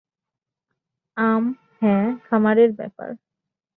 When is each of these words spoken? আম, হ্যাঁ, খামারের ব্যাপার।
আম, 1.17 1.43
হ্যাঁ, 1.81 2.07
খামারের 2.25 2.71
ব্যাপার। 2.73 3.09